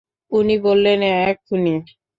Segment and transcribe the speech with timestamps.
[0.31, 0.99] উনি বললেন,
[1.23, 1.75] এখুনি?